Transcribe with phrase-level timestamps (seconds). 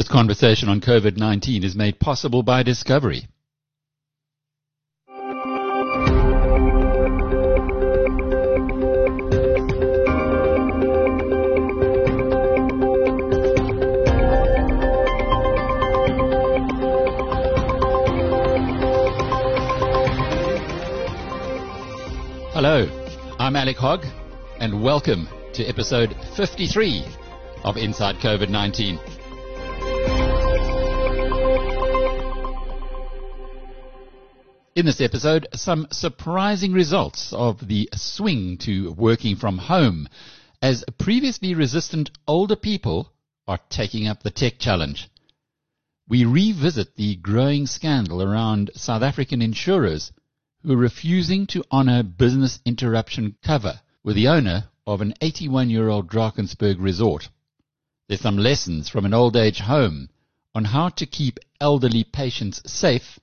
[0.00, 3.28] This conversation on COVID 19 is made possible by Discovery.
[22.54, 22.88] Hello,
[23.38, 24.06] I'm Alec Hogg,
[24.60, 27.04] and welcome to episode 53
[27.64, 28.98] of Inside COVID 19.
[34.80, 40.08] In this episode, some surprising results of the swing to working from home
[40.62, 43.12] as previously resistant older people
[43.46, 45.10] are taking up the tech challenge.
[46.08, 50.12] We revisit the growing scandal around South African insurers
[50.62, 55.90] who are refusing to honor business interruption cover with the owner of an 81 year
[55.90, 57.28] old Drakensberg resort.
[58.08, 60.08] There's some lessons from an old age home
[60.54, 63.20] on how to keep elderly patients safe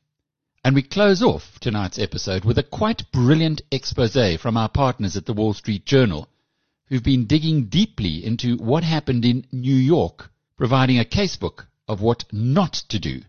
[0.68, 5.26] and we close off tonight's episode with a quite brilliant expose from our partners at
[5.26, 6.28] the Wall Street Journal,
[6.90, 12.26] who've been digging deeply into what happened in New York, providing a casebook of what
[12.34, 13.22] not to do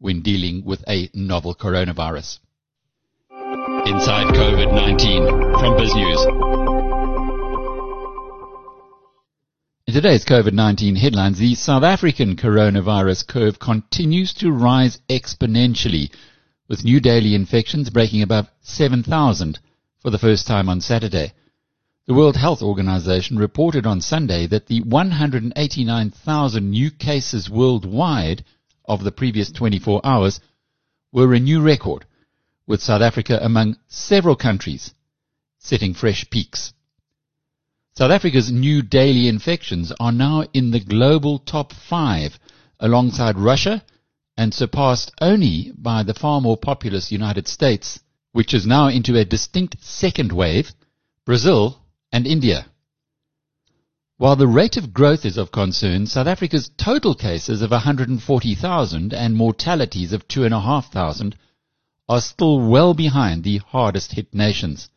[0.00, 2.40] when dealing with a novel coronavirus.
[3.30, 6.42] Inside COVID-19 from BizNews.
[9.86, 16.10] In today's COVID-19 headlines, the South African coronavirus curve continues to rise exponentially
[16.68, 19.58] with new daily infections breaking above 7,000
[20.00, 21.32] for the first time on Saturday.
[22.06, 28.44] The World Health Organization reported on Sunday that the 189,000 new cases worldwide
[28.84, 30.40] of the previous 24 hours
[31.12, 32.04] were a new record,
[32.66, 34.94] with South Africa among several countries
[35.58, 36.72] setting fresh peaks.
[37.94, 42.38] South Africa's new daily infections are now in the global top five
[42.80, 43.84] alongside Russia
[44.36, 48.00] and surpassed only by the far more populous United States,
[48.32, 50.72] which is now into a distinct second wave,
[51.24, 52.66] Brazil and India.
[54.16, 59.34] While the rate of growth is of concern, South Africa's total cases of 140,000 and
[59.34, 61.36] mortalities of 2,500
[62.08, 64.88] are still well behind the hardest hit nations.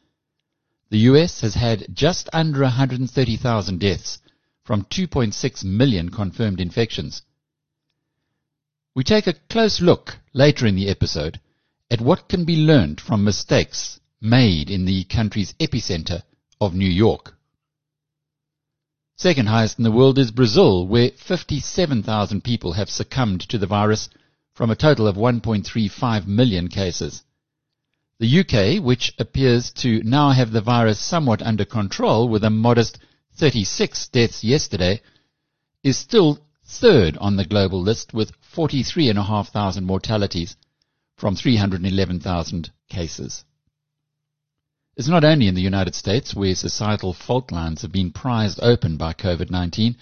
[0.89, 4.19] The US has had just under 130,000 deaths
[4.63, 7.21] from 2.6 million confirmed infections.
[8.95, 11.41] We take a close look later in the episode
[11.91, 16.23] at what can be learned from mistakes made in the country's epicenter
[16.61, 17.35] of New York.
[19.17, 24.09] Second highest in the world is Brazil, where 57,000 people have succumbed to the virus
[24.53, 27.23] from a total of 1.35 million cases.
[28.19, 32.97] The UK, which appears to now have the virus somewhat under control with a modest
[33.33, 35.01] 36 deaths yesterday,
[35.83, 40.55] is still third on the global list with 43,500 mortalities
[41.15, 43.45] from 311,000 cases.
[44.97, 48.97] It's not only in the United States where societal fault lines have been prized open
[48.97, 49.95] by COVID-19.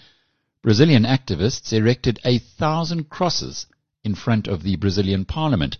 [0.62, 3.66] Brazilian activists erected a thousand crosses
[4.02, 5.78] in front of the Brazilian parliament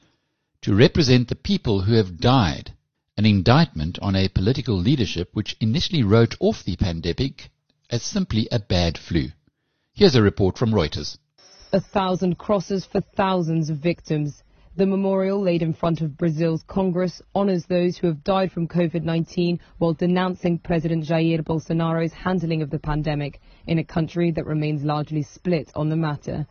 [0.63, 2.75] to represent the people who have died,
[3.17, 7.51] an indictment on a political leadership which initially wrote off the pandemic
[7.91, 9.31] as simply a bad flu.
[9.97, 11.19] Here's a report from Reuters.
[11.73, 14.43] A thousand crosses for thousands of victims.
[14.75, 19.61] The memorial laid in front of Brazil's Congress honors those who have died from COVID-19
[19.79, 25.23] while denouncing President Jair Bolsonaro's handling of the pandemic in a country that remains largely
[25.23, 26.45] split on the matter.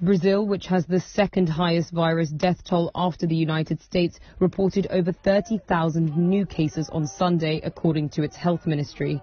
[0.00, 5.12] Brazil, which has the second highest virus death toll after the United States, reported over
[5.12, 9.22] 30,000 new cases on Sunday, according to its health ministry.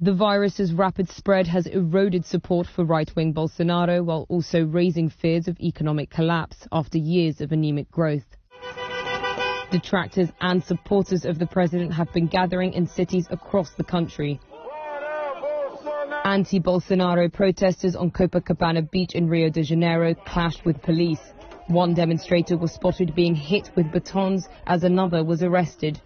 [0.00, 5.58] The virus's rapid spread has eroded support for right-wing Bolsonaro while also raising fears of
[5.58, 8.36] economic collapse after years of anemic growth.
[9.72, 14.38] Detractors and supporters of the president have been gathering in cities across the country.
[16.24, 21.32] Anti-Bolsonaro protesters on Copacabana Beach in Rio de Janeiro clashed with police.
[21.66, 26.00] One demonstrator was spotted being hit with batons as another was arrested.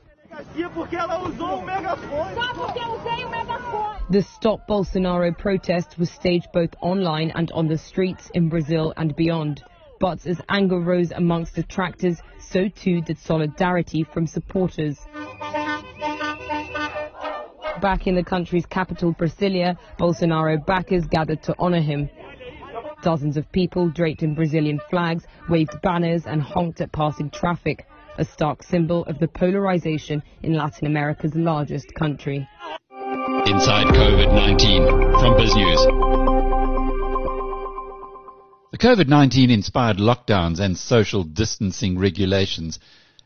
[4.13, 9.17] The Stop Bolsonaro protest was staged both online and on the streets in Brazil and
[9.17, 9.65] beyond.
[10.01, 14.99] But as anger rose amongst detractors, so too did solidarity from supporters.
[17.81, 22.11] Back in the country's capital, Brasilia, Bolsonaro backers gathered to honor him.
[23.03, 27.87] Dozens of people draped in Brazilian flags waved banners and honked at passing traffic
[28.19, 32.47] a stark symbol of the polarization in Latin America's largest country.
[33.13, 34.87] Inside COVID-19
[35.21, 35.83] from BizNews.
[38.71, 42.79] The COVID-19 inspired lockdowns and social distancing regulations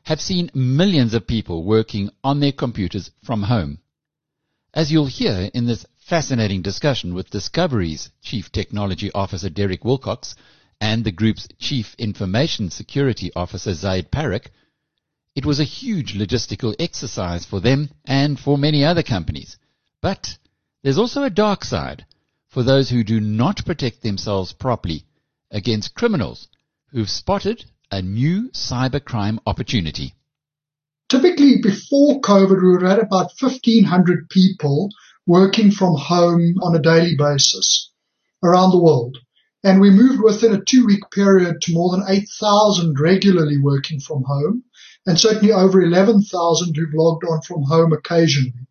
[0.03, 3.79] have seen millions of people working on their computers from home.
[4.75, 10.35] As you'll hear in this fascinating discussion with Discovery's Chief Technology Officer Derek Wilcox
[10.81, 14.49] and the group's Chief Information Security Officer Zaid Parik,
[15.37, 19.57] it was a huge logistical exercise for them and for many other companies.
[20.03, 20.39] But
[20.83, 22.07] there's also a dark side
[22.49, 25.05] for those who do not protect themselves properly
[25.51, 26.49] against criminals
[26.91, 30.15] who've spotted a new cybercrime opportunity.
[31.09, 34.91] Typically, before COVID, we were at about 1,500 people
[35.27, 37.91] working from home on a daily basis
[38.43, 39.19] around the world.
[39.63, 44.25] And we moved within a two week period to more than 8,000 regularly working from
[44.25, 44.65] home,
[45.07, 48.67] and certainly over 11,000 who've logged on from home occasionally.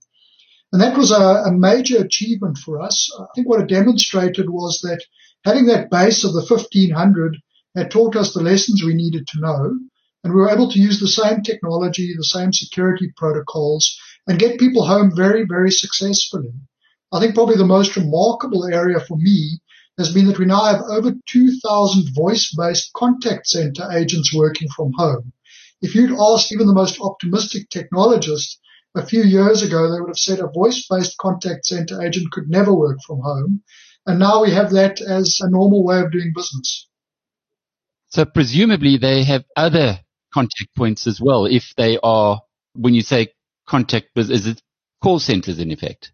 [0.71, 3.09] And that was a, a major achievement for us.
[3.19, 5.03] I think what it demonstrated was that
[5.45, 7.37] having that base of the 1500
[7.75, 9.77] had taught us the lessons we needed to know.
[10.23, 13.95] And we were able to use the same technology, the same security protocols
[14.27, 16.51] and get people home very, very successfully.
[17.11, 19.59] I think probably the most remarkable area for me
[19.97, 25.31] has been that we now have over 2,000 voice-based contact center agents working from home.
[25.81, 28.57] If you'd asked even the most optimistic technologist
[28.95, 32.73] a few years ago, they would have said a voice-based contact center agent could never
[32.73, 33.61] work from home.
[34.05, 36.87] And now we have that as a normal way of doing business.
[38.09, 39.99] So presumably they have other
[40.33, 41.45] contact points as well.
[41.45, 42.41] If they are,
[42.73, 43.33] when you say
[43.67, 44.61] contact, is it
[45.03, 46.11] call centers in effect?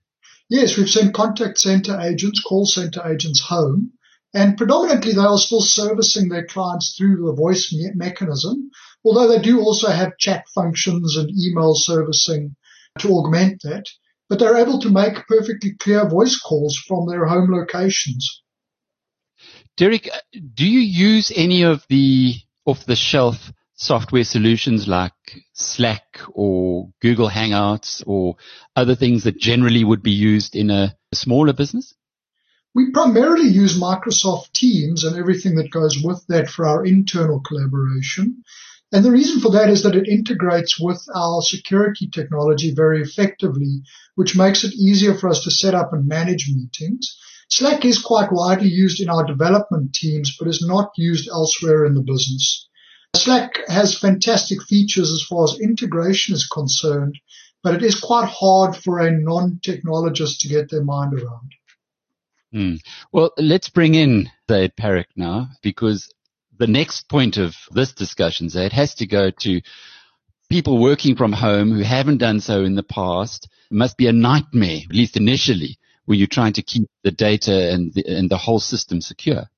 [0.49, 3.91] Yes, we've sent contact center agents, call center agents home.
[4.33, 8.71] And predominantly they are still servicing their clients through the voice me- mechanism,
[9.03, 12.55] although they do also have chat functions and email servicing
[12.99, 13.85] to augment that
[14.31, 18.41] but they're able to make perfectly clear voice calls from their home locations.
[19.75, 20.09] Derek,
[20.53, 25.11] do you use any of the off the shelf software solutions like
[25.51, 28.37] Slack or Google Hangouts or
[28.73, 31.93] other things that generally would be used in a smaller business?
[32.73, 38.43] We primarily use Microsoft Teams and everything that goes with that for our internal collaboration.
[38.93, 43.83] And the reason for that is that it integrates with our security technology very effectively,
[44.15, 47.17] which makes it easier for us to set up and manage meetings.
[47.49, 51.93] Slack is quite widely used in our development teams, but is not used elsewhere in
[51.95, 52.67] the business.
[53.15, 57.17] Slack has fantastic features as far as integration is concerned,
[57.63, 61.51] but it is quite hard for a non-technologist to get their mind around.
[62.51, 62.75] Hmm.
[63.11, 66.09] Well, let's bring in Zaid Parik now because
[66.57, 69.61] the next point of this discussion, it has to go to
[70.49, 73.47] people working from home who haven't done so in the past.
[73.69, 77.71] It must be a nightmare, at least initially, when you're trying to keep the data
[77.71, 79.49] and the, and the whole system secure.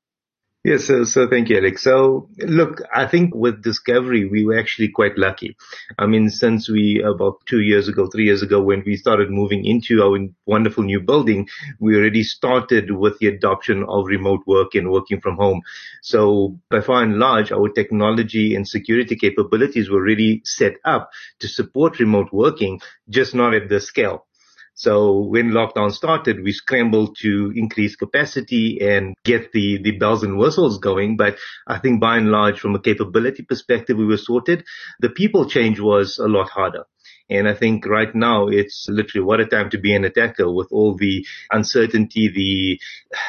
[0.65, 1.83] Yes, so, so thank you, Alex.
[1.83, 5.57] So look, I think with Discovery, we were actually quite lucky.
[6.00, 9.65] I mean, since we, about two years ago, three years ago, when we started moving
[9.65, 11.50] into our wonderful new building,
[11.80, 15.62] we already started with the adoption of remote work and working from home.
[16.01, 21.09] So by far and large, our technology and security capabilities were really set up
[21.39, 24.27] to support remote working, just not at this scale.
[24.75, 30.37] So when lockdown started, we scrambled to increase capacity and get the, the bells and
[30.37, 31.15] whistles going.
[31.15, 31.37] But
[31.68, 34.65] I think by and large, from a capability perspective, we were sorted.
[34.99, 36.85] The people change was a lot harder.
[37.30, 40.68] And I think right now it's literally what a time to be an attacker with
[40.71, 42.80] all the uncertainty, the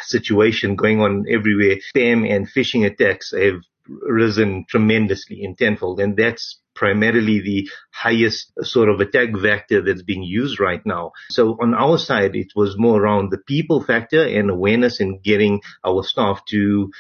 [0.03, 1.77] situation going on everywhere.
[1.95, 6.01] Spam and phishing attacks have risen tremendously in tenfold.
[6.01, 11.13] And that's primarily the highest sort of attack vector that's being used right now.
[11.31, 15.61] So on our side, it was more around the people factor and awareness and getting
[15.85, 16.91] our staff to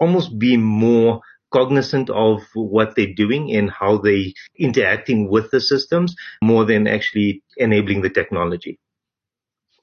[0.00, 1.20] almost be more
[1.50, 7.42] cognizant of what they're doing and how they interacting with the systems more than actually
[7.56, 8.78] enabling the technology.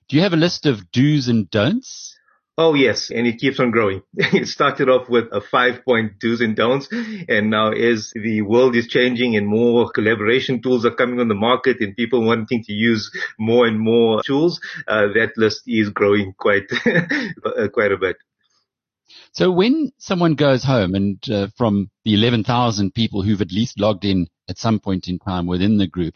[0.08, 2.16] Do you have a list of do's and don'ts?
[2.58, 4.02] Oh yes, and it keeps on growing.
[4.16, 6.88] it started off with a five point do's and don'ts,
[7.28, 11.36] and now as the world is changing and more collaboration tools are coming on the
[11.36, 16.34] market and people wanting to use more and more tools, uh, that list is growing
[16.38, 18.16] quite uh, quite a bit.
[19.34, 24.06] So when someone goes home and uh, from the 11,000 people who've at least logged
[24.06, 26.16] in at some point in time within the group,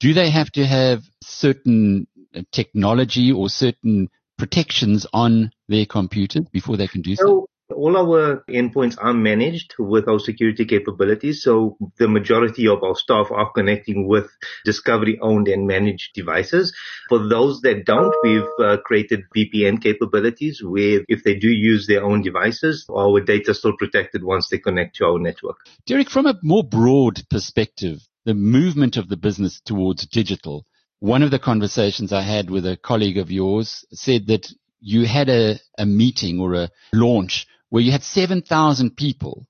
[0.00, 6.76] do they have to have certain uh, technology or certain protections on their computers before
[6.76, 7.22] they can do so?
[7.22, 11.42] so all our endpoints are managed with our security capabilities.
[11.42, 14.30] So the majority of our staff are connecting with
[14.64, 16.74] Discovery owned and managed devices.
[17.08, 22.04] For those that don't, we've uh, created VPN capabilities where if they do use their
[22.04, 25.56] own devices, our data is still protected once they connect to our network.
[25.86, 30.64] Derek, from a more broad perspective, the movement of the business towards digital,
[30.98, 35.28] one of the conversations I had with a colleague of yours said that you had
[35.28, 39.46] a, a meeting or a launch where you had 7,000 people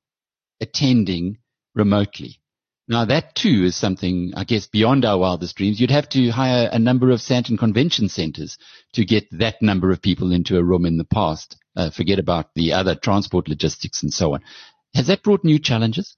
[0.61, 1.39] attending
[1.75, 2.41] remotely.
[2.89, 5.81] Now that too is something, I guess, beyond our wildest dreams.
[5.81, 8.59] You'd have to hire a number of Sandton convention centers
[8.93, 11.57] to get that number of people into a room in the past.
[11.75, 14.41] Uh, forget about the other transport logistics and so on.
[14.95, 16.17] Has that brought new challenges?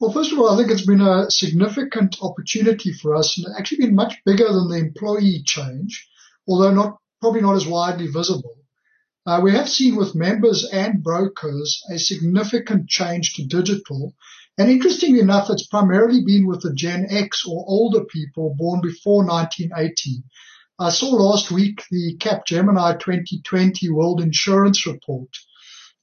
[0.00, 3.86] Well, first of all, I think it's been a significant opportunity for us and actually
[3.86, 6.08] been much bigger than the employee change,
[6.48, 8.56] although not probably not as widely visible.
[9.24, 14.12] Uh, we have seen with members and brokers a significant change to digital.
[14.58, 19.24] And interestingly enough, it's primarily been with the Gen X or older people born before
[19.24, 20.24] 1980.
[20.80, 25.28] I saw last week the Capgemini 2020 World Insurance Report.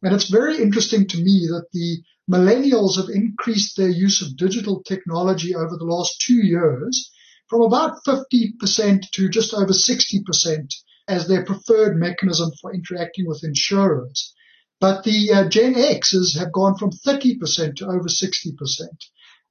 [0.01, 4.83] And it's very interesting to me that the millennials have increased their use of digital
[4.83, 7.11] technology over the last two years
[7.49, 10.73] from about 50% to just over 60%
[11.09, 14.33] as their preferred mechanism for interacting with insurers.
[14.79, 18.87] But the uh, Gen Xs have gone from 30% to over 60%.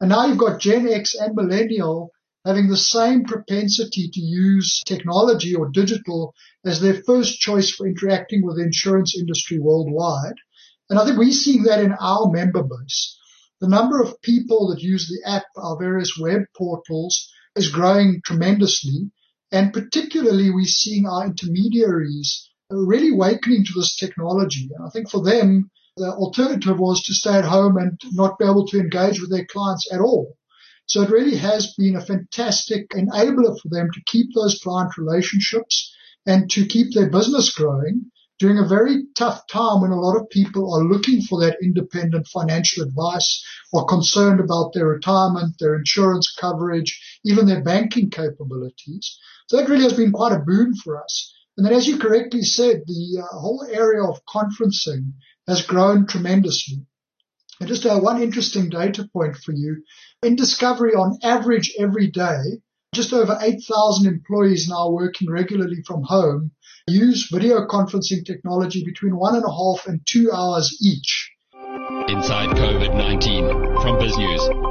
[0.01, 2.13] And now you've got Gen X and millennial
[2.47, 6.33] having the same propensity to use technology or digital
[6.65, 10.37] as their first choice for interacting with the insurance industry worldwide.
[10.89, 13.19] And I think we're seeing that in our member base.
[13.61, 19.11] The number of people that use the app, our various web portals, is growing tremendously.
[19.51, 24.69] And particularly, we're seeing our intermediaries really awakening to this technology.
[24.77, 28.45] And I think for them, the alternative was to stay at home and not be
[28.45, 30.37] able to engage with their clients at all.
[30.87, 35.95] So it really has been a fantastic enabler for them to keep those client relationships
[36.27, 40.31] and to keep their business growing during a very tough time when a lot of
[40.31, 46.33] people are looking for that independent financial advice or concerned about their retirement, their insurance
[46.39, 49.19] coverage, even their banking capabilities.
[49.49, 51.35] So that really has been quite a boon for us.
[51.57, 55.13] And then as you correctly said, the uh, whole area of conferencing
[55.49, 56.87] has grown tremendously.
[57.59, 59.83] And just uh, one interesting data point for you.
[60.23, 62.61] In Discovery, on average every day,
[62.95, 66.53] just over 8,000 employees now working regularly from home
[66.87, 71.31] use video conferencing technology between one and a half and two hours each.
[72.09, 74.69] Inside COVID-19 from BizNews.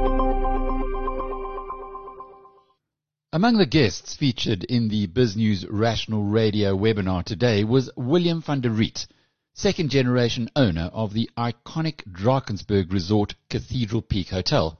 [3.32, 8.70] Among the guests featured in the BizNews Rational Radio webinar today was William van der
[8.70, 9.06] Riet,
[9.54, 14.76] second generation owner of the iconic Drakensberg Resort Cathedral Peak Hotel.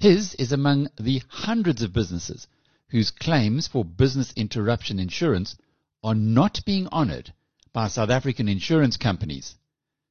[0.00, 2.46] His is among the hundreds of businesses
[2.90, 5.56] whose claims for business interruption insurance
[6.04, 7.32] are not being honored
[7.72, 9.56] by South African insurance companies,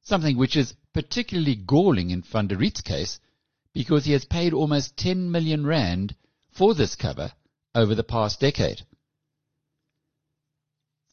[0.02, 3.18] something which is particularly galling in Van der case
[3.72, 6.14] because he has paid almost 10 million rand
[6.50, 7.32] for this cover
[7.74, 8.82] over the past decade.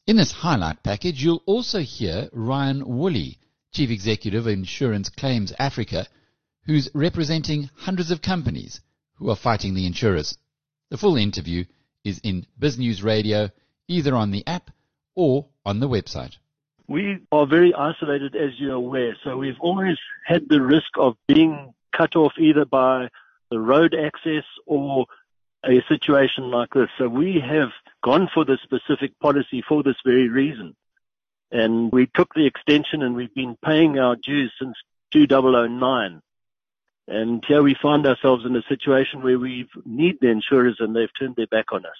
[0.05, 3.39] In this highlight package, you'll also hear Ryan Woolley,
[3.71, 6.07] Chief Executive of Insurance Claims Africa,
[6.65, 8.81] who's representing hundreds of companies
[9.15, 10.37] who are fighting the insurers.
[10.89, 11.65] The full interview
[12.03, 13.49] is in BizNews Radio
[13.87, 14.71] either on the app
[15.15, 16.37] or on the website.
[16.87, 21.73] We are very isolated, as you're aware, so we've always had the risk of being
[21.91, 23.09] cut off either by
[23.49, 25.05] the road access or
[25.63, 26.89] a situation like this.
[26.97, 27.69] So we have
[28.03, 30.75] gone for this specific policy for this very reason.
[31.51, 34.75] And we took the extension and we've been paying our dues since
[35.11, 36.21] 2009.
[37.07, 41.09] And here we find ourselves in a situation where we need the insurers and they've
[41.19, 41.97] turned their back on us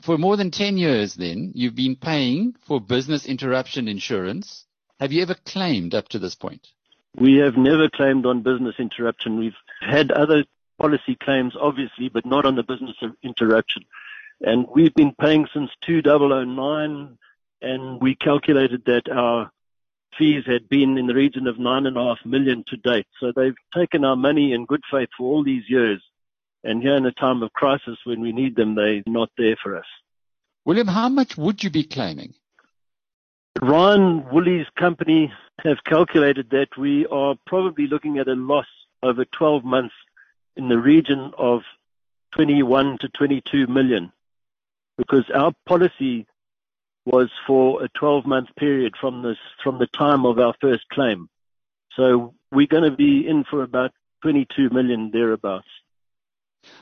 [0.00, 4.64] for more than 10 years then, you've been paying for business interruption insurance.
[5.00, 6.68] Have you ever claimed up to this point?
[7.16, 9.38] We have never claimed on business interruption.
[9.38, 10.44] We've had other
[10.78, 13.84] policy claims, obviously, but not on the business interruption.
[14.40, 17.18] And we've been paying since 2009,
[17.60, 19.52] and we calculated that our
[20.18, 23.06] fees had been in the region of nine and a half million to date.
[23.20, 26.02] So they've taken our money in good faith for all these years
[26.64, 29.76] and here in a time of crisis when we need them, they're not there for
[29.76, 29.86] us.
[30.64, 32.34] William, how much would you be claiming?
[33.60, 35.32] Ryan Woolley's company
[35.64, 38.66] have calculated that we are probably looking at a loss
[39.02, 39.94] over 12 months
[40.56, 41.62] in the region of
[42.34, 44.12] 21 to 22 million
[44.96, 46.26] because our policy
[47.04, 51.28] was for a 12 month period from this, from the time of our first claim.
[51.96, 53.92] So we're going to be in for about
[54.22, 55.66] 22 million thereabouts.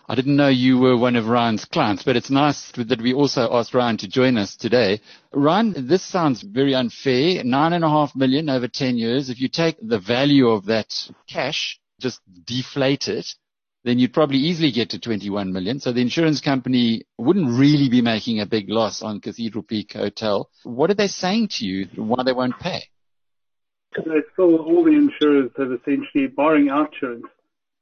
[0.06, 3.48] I didn't know you were one of Ryan's clients, but it's nice that we also
[3.52, 5.00] asked Ryan to join us today.
[5.32, 7.42] Ryan, this sounds very unfair.
[7.44, 9.30] Nine and a half million over 10 years.
[9.30, 10.92] If you take the value of that
[11.26, 13.34] cash, just deflate it,
[13.84, 15.80] then you'd probably easily get to 21 million.
[15.80, 20.50] So the insurance company wouldn't really be making a big loss on Cathedral Peak Hotel.
[20.64, 22.82] What are they saying to you why they won't pay?
[23.92, 27.24] Still all the insurers have essentially, barring OUTsurance,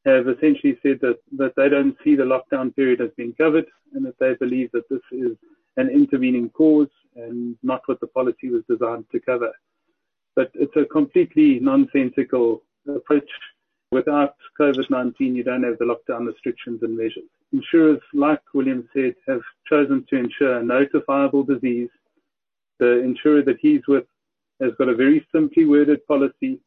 [0.07, 4.07] have essentially said that, that they don't see the lockdown period as being covered and
[4.07, 5.37] that they believe that this is
[5.76, 9.52] an intervening cause and not what the policy was designed to cover.
[10.35, 13.28] But it's a completely nonsensical approach
[13.90, 17.25] Without COVID-19, you don't have the lockdown restrictions and measures.
[17.52, 21.88] Insurers, like William said, have chosen to insure a notifiable disease.
[22.78, 24.04] The insurer that he's with
[24.61, 26.61] has got a very simply worded policy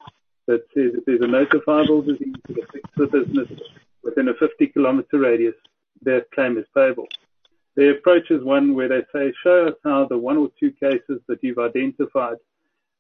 [0.48, 3.60] that says if there's a notifiable disease that affects the business
[4.04, 5.56] within a 50 kilometer radius,
[6.02, 7.08] their claim is payable.
[7.76, 11.22] Their approach is one where they say, show us how the one or two cases
[11.28, 12.38] that you've identified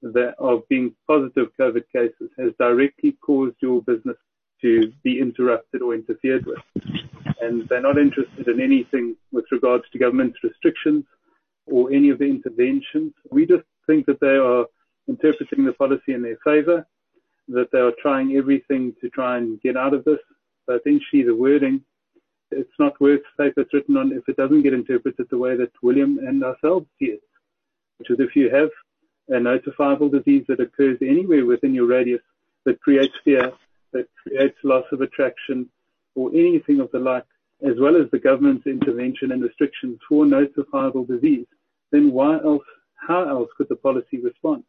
[0.02, 4.18] that of being positive COVID cases has directly caused your business
[4.62, 6.60] to be interrupted or interfered with.
[7.42, 11.04] And they're not interested in anything with regards to government restrictions
[11.66, 13.14] or any of the interventions.
[13.32, 14.66] We just think that they are
[15.08, 16.86] interpreting the policy in their favor,
[17.48, 20.20] that they are trying everything to try and get out of this.
[20.68, 21.82] But essentially, the wording,
[22.52, 25.72] it's not worth paper it's written on if it doesn't get interpreted the way that
[25.82, 27.22] William and ourselves see it.
[27.98, 28.70] Which is if you have
[29.30, 32.22] a notifiable disease that occurs anywhere within your radius
[32.66, 33.52] that creates fear,
[33.94, 35.70] that creates loss of attraction,
[36.16, 37.26] or anything of the like,
[37.64, 41.46] as well as the government's intervention and restrictions for notifiable disease,
[41.92, 42.64] then why else,
[42.96, 44.64] how else could the policy respond?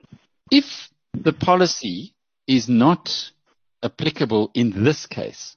[0.50, 2.14] If the policy
[2.46, 3.30] is not
[3.82, 5.56] applicable in this case,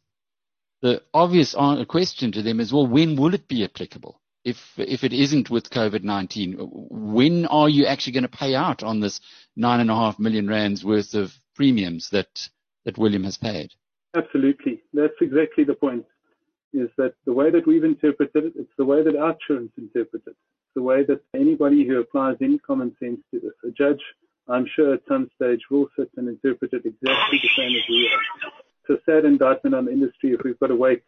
[0.81, 1.55] the obvious
[1.87, 4.19] question to them is, well, when will it be applicable?
[4.45, 6.55] If if it isn't with COVID-19?
[6.69, 9.19] When are you actually going to pay out on this
[9.55, 12.47] nine and a half million rands worth of premiums that
[12.85, 13.73] that William has paid?
[14.15, 16.05] Absolutely, that's exactly the point.
[16.73, 18.53] Is that the way that we've interpreted it?
[18.55, 20.35] It's the way that OUTsurance interprets it.
[20.35, 24.01] It's the way that anybody who applies any common sense to this, a judge,
[24.47, 28.11] I'm sure at some stage will sit and interpret it exactly the same as we
[28.13, 28.51] are.
[28.87, 31.01] It's a sad indictment on the industry if we've got to wait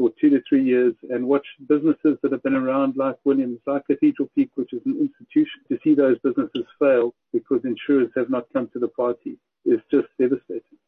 [0.00, 3.86] for two to three years and watch businesses that have been around like Williams, like
[3.86, 8.46] Cathedral Peak, which is an institution, to see those businesses fail because insurers have not
[8.54, 9.36] come to the party
[9.66, 10.78] is just devastating.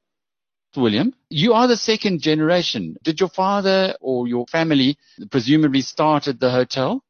[0.74, 2.96] William, you are the second generation.
[3.02, 4.96] Did your father or your family
[5.30, 7.04] presumably start at the hotel?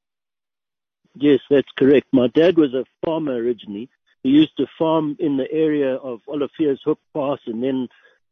[1.14, 2.08] Yes, that's correct.
[2.12, 3.88] My dad was a farmer originally.
[4.24, 7.86] He used to farm in the area of Oliviershoek Pass and then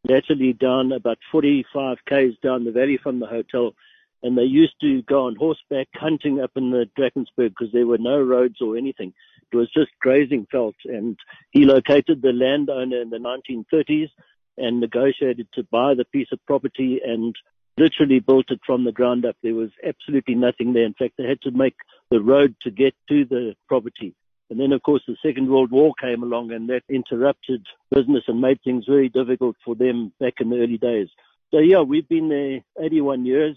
[0.09, 3.75] laterally down about 45 k's down the valley from the hotel.
[4.23, 7.99] And they used to go on horseback hunting up in the Drakensberg because there were
[7.99, 9.15] no roads or anything.
[9.53, 10.75] It was just grazing veld.
[10.85, 11.19] And
[11.51, 14.11] he located the landowner in the 1930s
[14.59, 17.35] and negotiated to buy the piece of property and
[17.79, 19.37] literally built it from the ground up.
[19.43, 20.85] There was absolutely nothing there.
[20.85, 21.77] In fact, they had to make
[22.11, 24.15] the road to get to the property.
[24.51, 28.41] And then, of course, the Second World War came along and that interrupted business and
[28.41, 31.09] made things very difficult for them back in the early days.
[31.53, 33.57] So, yeah, we've been there 81 years.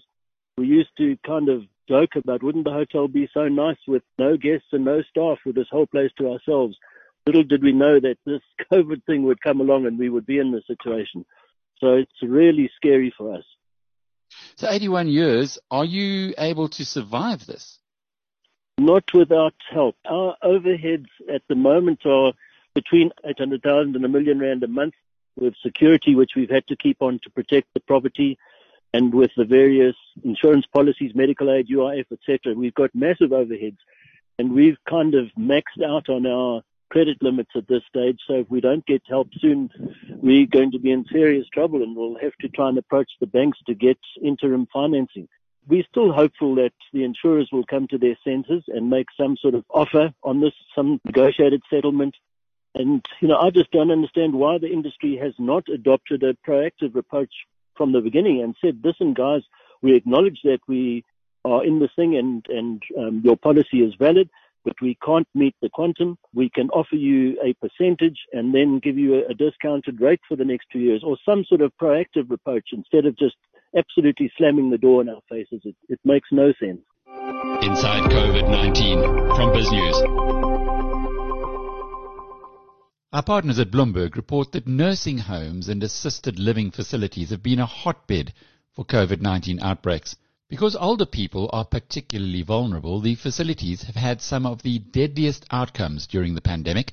[0.56, 4.36] We used to kind of joke about wouldn't the hotel be so nice with no
[4.36, 6.76] guests and no staff with this whole place to ourselves.
[7.26, 8.40] Little did we know that this
[8.72, 11.26] COVID thing would come along and we would be in this situation.
[11.78, 13.44] So it's really scary for us.
[14.56, 17.78] So 81 years, are you able to survive this?
[18.78, 19.96] Not without help.
[20.04, 22.32] Our overheads at the moment are
[22.74, 24.94] between 800,000 and a million rand a month
[25.36, 28.36] with security, which we've had to keep on to protect the property
[28.92, 32.54] and with the various insurance policies, medical aid, UIF, etc.
[32.54, 33.78] We've got massive overheads
[34.38, 38.18] and we've kind of maxed out on our credit limits at this stage.
[38.26, 39.70] So if we don't get help soon,
[40.20, 43.26] we're going to be in serious trouble and we'll have to try and approach the
[43.26, 45.28] banks to get interim financing
[45.66, 49.54] we're still hopeful that the insurers will come to their senses and make some sort
[49.54, 52.16] of offer on this, some negotiated settlement.
[52.74, 56.96] And, you know, I just don't understand why the industry has not adopted a proactive
[56.96, 57.32] approach
[57.76, 59.42] from the beginning and said, listen, guys,
[59.80, 61.04] we acknowledge that we
[61.44, 64.28] are in this thing and, and um, your policy is valid,
[64.64, 66.18] but we can't meet the quantum.
[66.32, 70.36] We can offer you a percentage and then give you a, a discounted rate for
[70.36, 73.36] the next two years or some sort of proactive approach instead of just
[73.76, 75.60] absolutely slamming the door in our faces.
[75.64, 76.80] It, it makes no sense.
[77.62, 81.04] Inside COVID-19 from BizNews.
[83.12, 87.66] Our partners at Bloomberg report that nursing homes and assisted living facilities have been a
[87.66, 88.32] hotbed
[88.72, 90.16] for COVID-19 outbreaks.
[90.48, 96.06] Because older people are particularly vulnerable, the facilities have had some of the deadliest outcomes
[96.06, 96.92] during the pandemic.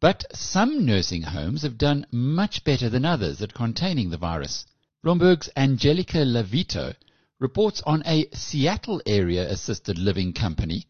[0.00, 4.64] But some nursing homes have done much better than others at containing the virus.
[5.02, 6.94] Bloomberg's Angelica LaVito
[7.38, 10.84] reports on a Seattle area assisted living company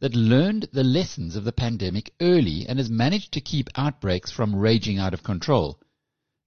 [0.00, 4.56] that learned the lessons of the pandemic early and has managed to keep outbreaks from
[4.56, 5.78] raging out of control.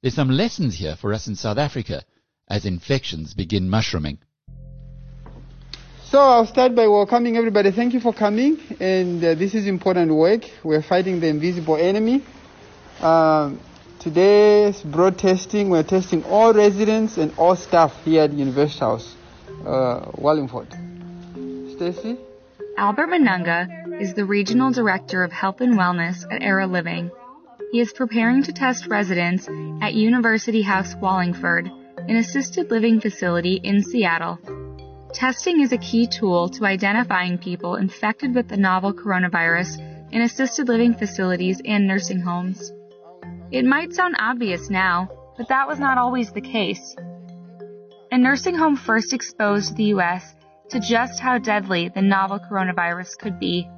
[0.02, 2.04] There's some lessons here for us in South Africa
[2.50, 4.18] as infections begin mushrooming.
[6.04, 7.72] So I'll start by welcoming everybody.
[7.72, 8.60] Thank you for coming.
[8.82, 10.42] And uh, this is important work.
[10.66, 12.26] We're fighting the invisible enemy.
[13.00, 13.62] Um,
[14.06, 19.16] today's broad testing, we're testing all residents and all staff here at University House,
[19.66, 20.68] uh, Wallingford.
[21.76, 22.16] Stacy?
[22.78, 27.10] Albert Manunga is the Regional Director of Health and Wellness at Era Living.
[27.72, 29.50] He is preparing to test residents
[29.82, 31.66] at University House Wallingford,
[31.98, 34.38] an assisted living facility in Seattle.
[35.14, 39.80] Testing is a key tool to identifying people infected with the novel coronavirus
[40.12, 42.72] in assisted living facilities and nursing homes.
[43.52, 46.96] It might sound obvious now, but that was not always the case.
[48.12, 50.36] A nursing home first exposed the U.S.
[50.70, 53.70] to just how deadly the novel coronavirus could be.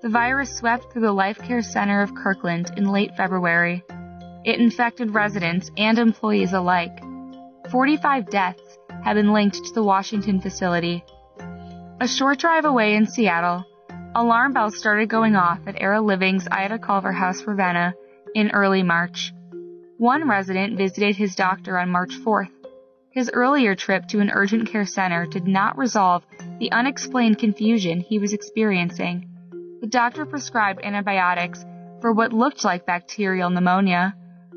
[0.00, 3.84] The virus swept through the Life Care Center of Kirkland in late February.
[4.44, 6.98] It infected residents and employees alike.
[7.70, 11.04] 45 deaths have been linked to the Washington facility.
[12.00, 13.64] A short drive away in Seattle,
[14.14, 17.94] alarm bells started going off at Era Living's Ida Culver House Ravenna
[18.34, 19.32] in early March.
[19.98, 22.50] One resident visited his doctor on March 4th.
[23.10, 26.24] His earlier trip to an urgent care center did not resolve
[26.58, 29.28] the unexplained confusion he was experiencing.
[29.80, 31.64] The doctor prescribed antibiotics
[32.00, 34.16] for what looked like bacterial pneumonia.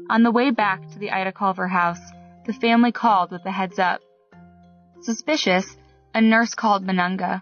[0.10, 2.00] On the way back to the Ida Culver house,
[2.46, 4.02] the family called with a heads up.
[5.02, 5.78] Suspicious,
[6.14, 7.42] a nurse called Manunga.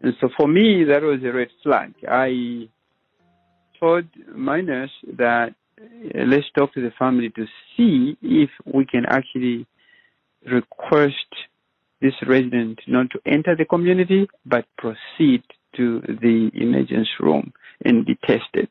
[0.00, 1.94] And so for me, that was a red flag.
[2.08, 2.68] I
[3.82, 9.04] told my nurse that uh, let's talk to the family to see if we can
[9.06, 9.66] actually
[10.46, 11.30] request
[12.00, 15.42] this resident not to enter the community, but proceed
[15.76, 17.52] to the emergency room
[17.84, 18.68] and be tested.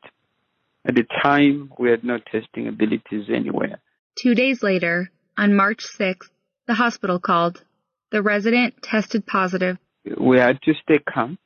[0.85, 3.79] At the time, we had no testing abilities anywhere.
[4.15, 6.29] Two days later, on March 6th,
[6.67, 7.63] the hospital called.
[8.11, 9.77] The resident tested positive.
[10.19, 11.37] We had to stay calm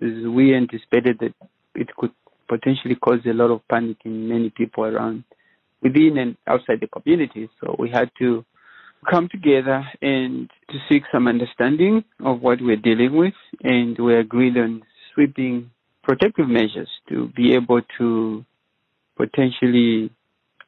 [0.00, 1.34] we anticipated that
[1.74, 2.12] it could
[2.48, 5.24] potentially cause a lot of panic in many people around
[5.82, 7.48] within and outside the community.
[7.60, 8.44] So we had to
[9.08, 14.56] come together and to seek some understanding of what we're dealing with and we agreed
[14.56, 15.70] on sweeping
[16.02, 18.44] protective measures to be able to
[19.16, 20.10] potentially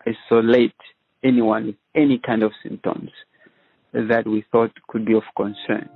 [0.06, 0.74] isolate
[1.22, 3.10] anyone with any kind of symptoms
[3.92, 5.88] that we thought could be of concern.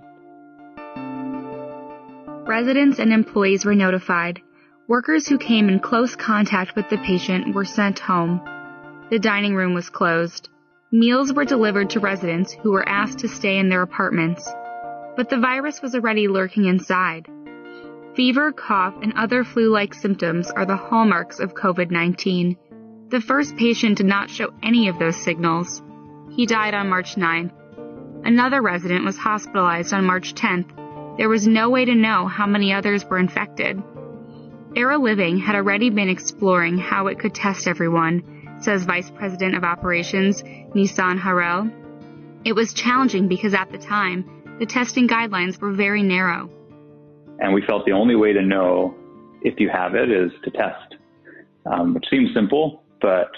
[2.46, 4.40] Residents and employees were notified.
[4.90, 8.40] Workers who came in close contact with the patient were sent home.
[9.08, 10.48] The dining room was closed.
[10.90, 14.52] Meals were delivered to residents who were asked to stay in their apartments.
[15.16, 17.28] But the virus was already lurking inside.
[18.16, 22.56] Fever, cough, and other flu-like symptoms are the hallmarks of COVID-19.
[23.10, 25.80] The first patient did not show any of those signals.
[26.30, 27.52] He died on March 9th.
[28.24, 31.16] Another resident was hospitalized on March 10th.
[31.16, 33.80] There was no way to know how many others were infected.
[34.76, 39.64] Era Living had already been exploring how it could test everyone, says Vice President of
[39.64, 41.68] Operations Nissan Harel.
[42.44, 46.48] It was challenging because at the time, the testing guidelines were very narrow.
[47.40, 48.94] And we felt the only way to know
[49.42, 50.94] if you have it is to test,
[51.66, 53.30] um, which seems simple, but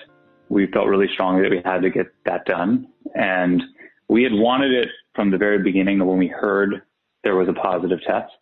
[0.51, 2.89] we felt really strongly that we had to get that done.
[3.15, 3.63] And
[4.09, 6.83] we had wanted it from the very beginning when we heard
[7.25, 8.35] there was a positive test.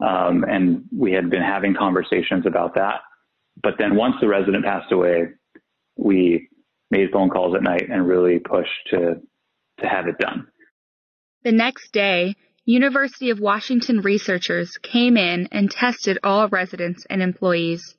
[0.00, 3.00] Um, and we had been having conversations about that.
[3.62, 5.28] But then once the resident passed away,
[5.96, 6.48] we
[6.90, 9.20] made phone calls at night and really pushed to,
[9.80, 10.48] to have it done.
[11.42, 17.96] The next day, University of Washington researchers came in and tested all residents and employees.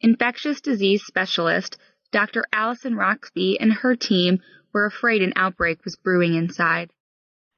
[0.00, 1.76] Infectious disease specialist
[2.12, 2.44] Dr.
[2.52, 4.38] Alison Roxby and her team
[4.72, 6.90] were afraid an outbreak was brewing inside.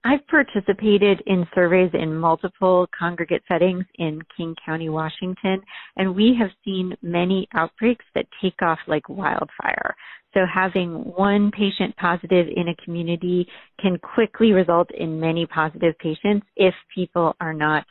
[0.03, 5.61] I've participated in surveys in multiple congregate settings in King County, Washington,
[5.97, 9.95] and we have seen many outbreaks that take off like wildfire.
[10.33, 13.47] So having one patient positive in a community
[13.79, 17.85] can quickly result in many positive patients if people are not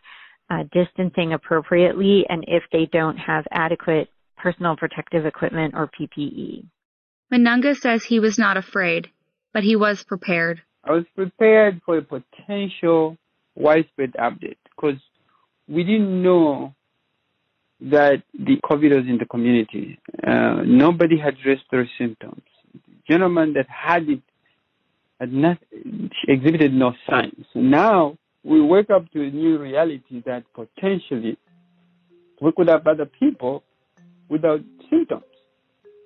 [0.49, 6.65] uh, distancing appropriately and if they don't have adequate personal protective equipment or PPE.
[7.31, 9.11] Manunga says he was not afraid,
[9.53, 10.63] but he was prepared.
[10.83, 13.17] I was prepared for a potential
[13.55, 14.99] widespread update because
[15.67, 16.73] we didn't know
[17.81, 19.99] that the COVID was in the community.
[20.25, 22.41] Uh, nobody had respiratory symptoms.
[22.73, 24.21] The gentleman that had it
[25.19, 25.57] had not
[26.27, 27.45] exhibited no signs.
[27.53, 31.37] Now we wake up to a new reality that potentially
[32.41, 33.63] we could have other people
[34.29, 35.23] without symptoms.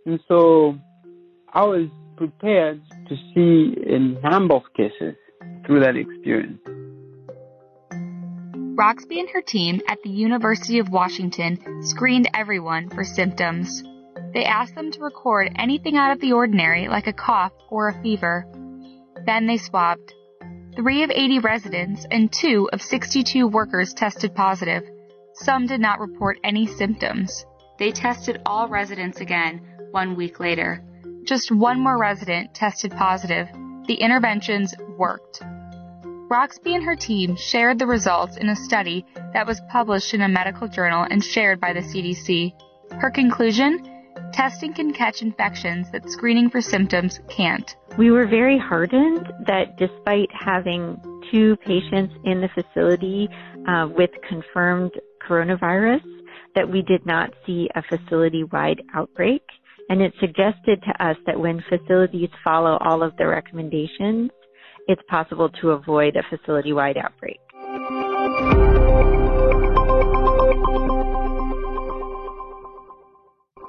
[0.05, 0.77] And so
[1.53, 3.99] I was prepared to see a
[4.29, 5.15] number of cases
[5.65, 6.59] through that experience.
[8.75, 13.83] Roxby and her team at the University of Washington screened everyone for symptoms.
[14.33, 18.01] They asked them to record anything out of the ordinary, like a cough or a
[18.01, 18.47] fever.
[19.25, 20.13] Then they swabbed.
[20.75, 24.83] Three of 80 residents and two of 62 workers tested positive.
[25.33, 27.45] Some did not report any symptoms.
[27.77, 30.83] They tested all residents again one week later.
[31.25, 33.47] Just one more resident tested positive.
[33.87, 35.41] The interventions worked.
[36.29, 40.27] Roxby and her team shared the results in a study that was published in a
[40.27, 42.53] medical journal and shared by the CDC.
[42.99, 43.89] Her conclusion?
[44.33, 47.75] Testing can catch infections that screening for symptoms can't.
[47.97, 50.97] We were very heartened that despite having
[51.31, 53.29] two patients in the facility
[53.67, 54.91] uh, with confirmed
[55.25, 56.03] coronavirus,
[56.55, 59.43] that we did not see a facility-wide outbreak.
[59.93, 64.31] And it suggested to us that when facilities follow all of the recommendations,
[64.87, 67.39] it's possible to avoid a facility-wide outbreak.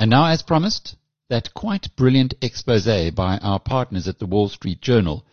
[0.00, 0.96] And now, as promised,
[1.28, 5.26] that quite brilliant expose by our partners at the Wall Street Journal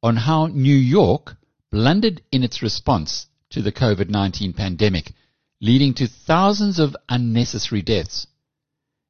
[0.00, 1.34] on how New York
[1.72, 5.10] blundered in its response to the COVID-19 pandemic,
[5.60, 8.28] leading to thousands of unnecessary deaths.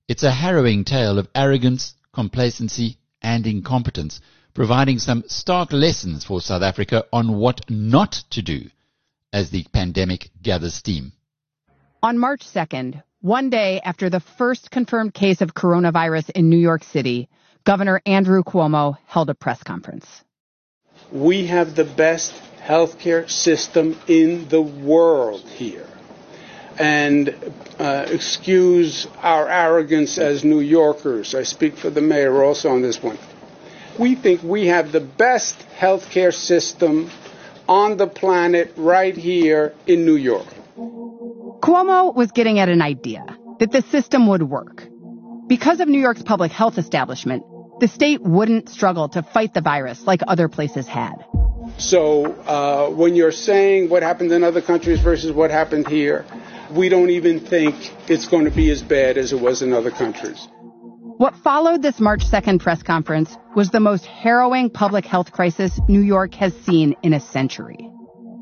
[0.08, 4.20] It's a harrowing tale of arrogance, complacency, and incompetence,
[4.54, 8.70] providing some stark lessons for South Africa on what not to do
[9.32, 11.12] as the pandemic gathers steam.
[12.04, 16.84] On March 2nd, one day after the first confirmed case of coronavirus in New York
[16.84, 17.28] City,
[17.64, 20.06] Governor Andrew Cuomo held a press conference.
[21.10, 22.32] We have the best
[22.64, 25.88] healthcare system in the world here.
[26.78, 27.34] And
[27.78, 31.34] uh, excuse our arrogance as New Yorkers.
[31.34, 33.18] I speak for the mayor also on this one.
[33.98, 37.10] We think we have the best healthcare system
[37.68, 40.46] on the planet right here in New York.
[40.76, 43.24] Cuomo was getting at an idea
[43.58, 44.86] that the system would work.
[45.46, 47.42] Because of New York's public health establishment,
[47.80, 51.24] the state wouldn't struggle to fight the virus like other places had.
[51.78, 56.24] So uh, when you're saying what happened in other countries versus what happened here,
[56.70, 57.74] we don't even think
[58.08, 60.48] it's going to be as bad as it was in other countries.
[61.18, 66.02] What followed this March 2nd press conference was the most harrowing public health crisis New
[66.02, 67.90] York has seen in a century.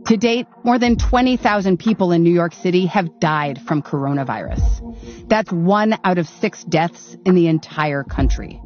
[0.06, 5.28] To date, more than 20,000 people in New York City have died from coronavirus.
[5.28, 8.60] That's one out of six deaths in the entire country.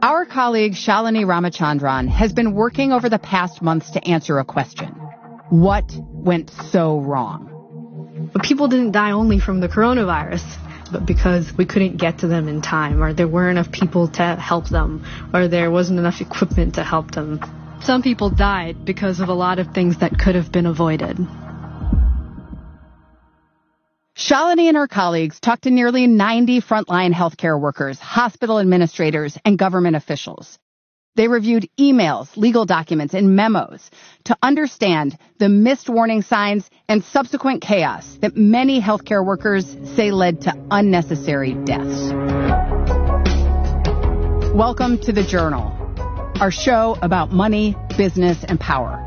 [0.00, 4.88] Our colleague Shalini Ramachandran has been working over the past months to answer a question.
[5.50, 7.51] What went so wrong?
[8.32, 10.44] But people didn't die only from the coronavirus,
[10.92, 14.36] but because we couldn't get to them in time, or there weren't enough people to
[14.36, 17.40] help them, or there wasn't enough equipment to help them.
[17.82, 21.16] Some people died because of a lot of things that could have been avoided.
[24.14, 29.96] Shalini and her colleagues talked to nearly 90 frontline healthcare workers, hospital administrators, and government
[29.96, 30.58] officials.
[31.14, 33.90] They reviewed emails, legal documents, and memos
[34.24, 40.40] to understand the missed warning signs and subsequent chaos that many healthcare workers say led
[40.42, 42.12] to unnecessary deaths.
[44.54, 45.70] Welcome to the Journal,
[46.40, 49.04] our show about money, business, and power.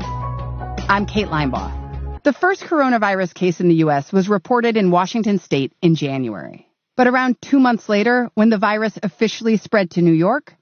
[0.88, 2.22] I'm Kate Linebaugh.
[2.22, 4.12] The first coronavirus case in the U.S.
[4.12, 6.68] was reported in Washington state in January.
[6.96, 10.54] But around two months later, when the virus officially spread to New York,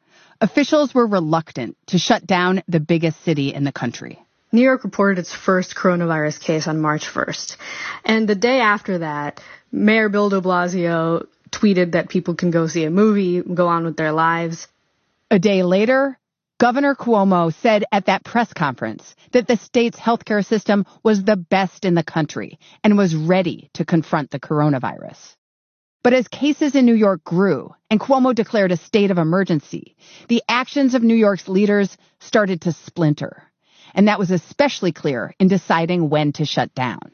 [0.44, 4.22] officials were reluctant to shut down the biggest city in the country.
[4.52, 7.56] New York reported its first coronavirus case on March 1st.
[8.04, 9.40] And the day after that,
[9.72, 13.96] Mayor Bill de Blasio tweeted that people can go see a movie, go on with
[13.96, 14.68] their lives.
[15.30, 16.18] A day later,
[16.60, 21.86] Governor Cuomo said at that press conference that the state's healthcare system was the best
[21.86, 25.36] in the country and was ready to confront the coronavirus.
[26.04, 29.96] But as cases in New York grew and Cuomo declared a state of emergency,
[30.28, 33.42] the actions of New York's leaders started to splinter.
[33.94, 37.12] And that was especially clear in deciding when to shut down.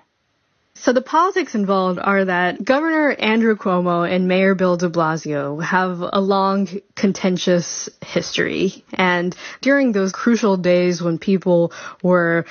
[0.75, 6.01] So the politics involved are that Governor Andrew Cuomo and Mayor Bill de Blasio have
[6.01, 8.85] a long contentious history.
[8.95, 11.73] And during those crucial days when people
[12.03, 12.45] were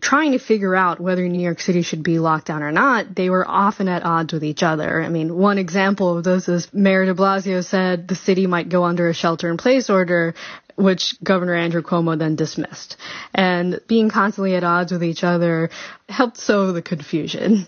[0.00, 3.30] trying to figure out whether New York City should be locked down or not, they
[3.30, 5.02] were often at odds with each other.
[5.02, 8.84] I mean, one example of this is Mayor de Blasio said the city might go
[8.84, 10.34] under a shelter in place order,
[10.76, 12.96] which Governor Andrew Cuomo then dismissed.
[13.34, 15.70] And being constantly at odds with each other
[16.08, 17.66] helped sow the confusion.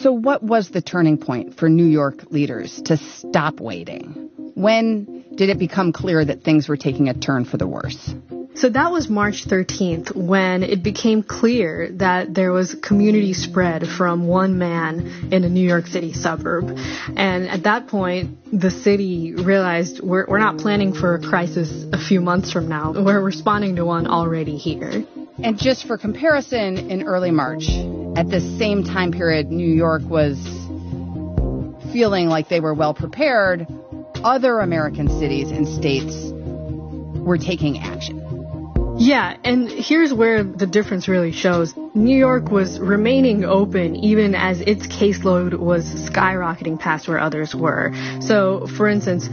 [0.00, 4.30] So, what was the turning point for New York leaders to stop waiting?
[4.54, 8.14] When did it become clear that things were taking a turn for the worse?
[8.54, 14.26] So that was March 13th when it became clear that there was community spread from
[14.26, 16.76] one man in a New York City suburb.
[17.16, 21.98] And at that point, the city realized we're, we're not planning for a crisis a
[21.98, 22.92] few months from now.
[22.92, 25.04] We're responding to one already here.
[25.40, 27.68] And just for comparison, in early March,
[28.16, 30.36] at the same time period, New York was
[31.92, 33.68] feeling like they were well prepared.
[34.24, 36.32] Other American cities and states
[37.24, 38.17] were taking action.
[38.98, 41.72] Yeah, and here's where the difference really shows.
[41.94, 47.92] New York was remaining open even as its caseload was skyrocketing past where others were.
[48.20, 49.28] So, for instance,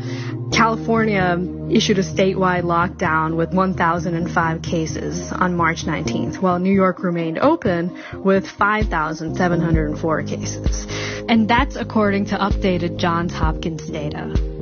[0.55, 1.39] California
[1.71, 7.99] issued a statewide lockdown with 1,005 cases on March 19th, while New York remained open
[8.23, 10.85] with 5,704 cases.
[11.27, 14.54] And that's according to updated Johns Hopkins data.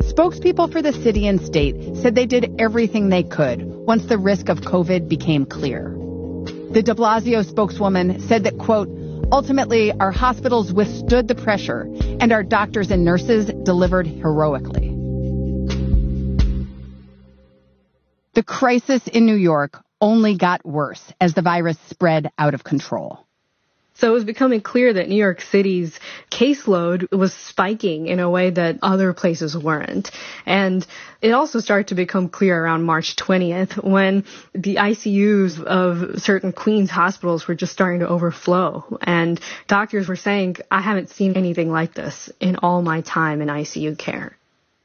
[0.00, 4.48] Spokespeople for the city and state said they did everything they could once the risk
[4.48, 5.90] of COVID became clear.
[6.70, 8.88] The de Blasio spokeswoman said that, quote,
[9.32, 11.88] ultimately our hospitals withstood the pressure
[12.20, 14.88] and our doctors and nurses delivered heroically.
[18.34, 23.27] The crisis in New York only got worse as the virus spread out of control.
[23.98, 25.98] So it was becoming clear that New York City's
[26.30, 30.12] caseload was spiking in a way that other places weren't.
[30.46, 30.86] And
[31.20, 34.22] it also started to become clear around March 20th when
[34.54, 38.98] the ICUs of certain Queens hospitals were just starting to overflow.
[39.02, 43.48] And doctors were saying, I haven't seen anything like this in all my time in
[43.48, 44.38] ICU care.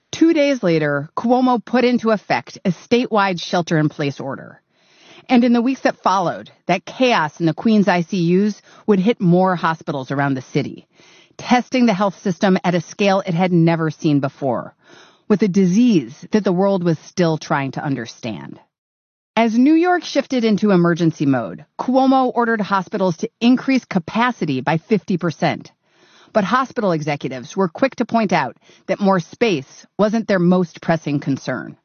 [0.10, 4.62] Two days later, Cuomo put into effect a statewide shelter in place order.
[5.29, 9.55] And in the weeks that followed, that chaos in the Queens ICUs would hit more
[9.55, 10.88] hospitals around the city,
[11.38, 14.75] testing the health system at a scale it had never seen before,
[15.27, 18.59] with a disease that the world was still trying to understand.
[19.36, 25.71] As New York shifted into emergency mode, Cuomo ordered hospitals to increase capacity by 50%.
[26.33, 28.57] But hospital executives were quick to point out
[28.88, 31.77] that more space wasn't their most pressing concern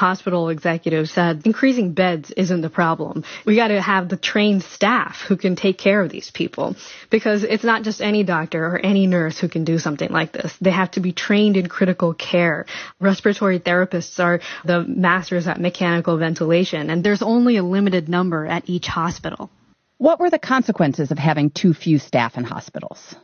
[0.00, 3.22] hospital executive said increasing beds isn't the problem.
[3.44, 6.74] We got to have the trained staff who can take care of these people
[7.10, 10.56] because it's not just any doctor or any nurse who can do something like this.
[10.58, 12.64] They have to be trained in critical care.
[12.98, 18.70] Respiratory therapists are the masters at mechanical ventilation and there's only a limited number at
[18.70, 19.50] each hospital.
[19.98, 23.14] What were the consequences of having too few staff in hospitals?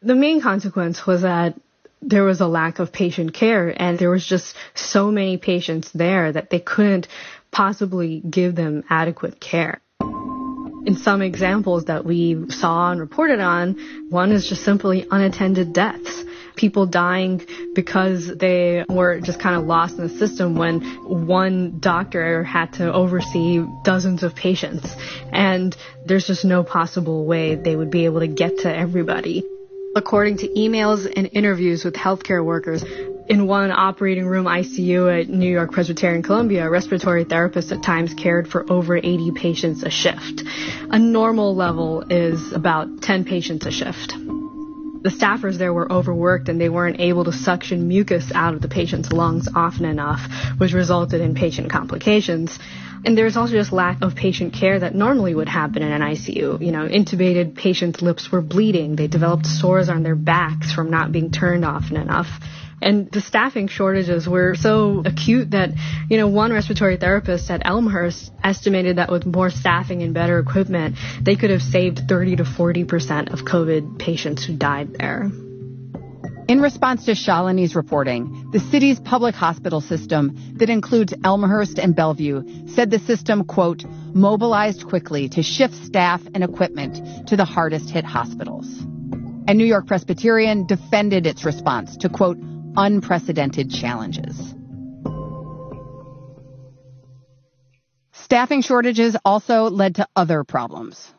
[0.00, 1.60] The main consequence was that
[2.02, 6.32] there was a lack of patient care and there was just so many patients there
[6.32, 7.08] that they couldn't
[7.50, 9.80] possibly give them adequate care.
[10.84, 16.24] In some examples that we saw and reported on, one is just simply unattended deaths.
[16.56, 22.42] People dying because they were just kind of lost in the system when one doctor
[22.42, 24.92] had to oversee dozens of patients.
[25.32, 29.44] And there's just no possible way they would be able to get to everybody.
[29.94, 32.82] According to emails and interviews with healthcare workers,
[33.28, 38.48] in one operating room ICU at New York Presbyterian Columbia, respiratory therapists at times cared
[38.48, 40.44] for over 80 patients a shift.
[40.90, 44.14] A normal level is about 10 patients a shift.
[45.02, 48.68] The staffers there were overworked and they weren't able to suction mucus out of the
[48.68, 50.20] patient's lungs often enough,
[50.58, 52.58] which resulted in patient complications.
[53.04, 56.64] And there's also just lack of patient care that normally would happen in an ICU.
[56.64, 58.94] You know, intubated patients' lips were bleeding.
[58.94, 62.28] They developed sores on their backs from not being turned often enough.
[62.80, 65.70] And the staffing shortages were so acute that,
[66.10, 70.96] you know, one respiratory therapist at Elmhurst estimated that with more staffing and better equipment,
[71.20, 75.30] they could have saved 30 to 40% of COVID patients who died there.
[76.48, 82.66] In response to Shalini's reporting, the city's public hospital system that includes Elmhurst and Bellevue
[82.74, 88.04] said the system, quote, mobilized quickly to shift staff and equipment to the hardest hit
[88.04, 88.66] hospitals.
[89.46, 92.38] And New York Presbyterian defended its response to, quote,
[92.76, 94.54] unprecedented challenges.
[98.12, 101.12] Staffing shortages also led to other problems.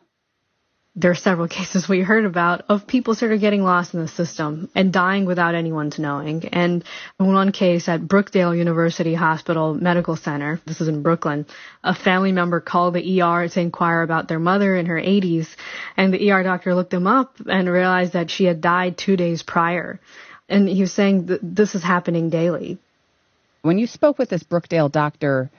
[0.96, 4.08] There are several cases we heard about of people sort of getting lost in the
[4.08, 6.48] system and dying without anyone's knowing.
[6.48, 6.84] And
[7.18, 11.46] in one case at Brookdale University Hospital Medical Center, this is in Brooklyn,
[11.82, 15.48] a family member called the ER to inquire about their mother in her 80s,
[15.96, 19.42] and the ER doctor looked them up and realized that she had died two days
[19.42, 20.00] prior.
[20.48, 22.78] And he was saying that this is happening daily.
[23.62, 25.50] When you spoke with this Brookdale doctor,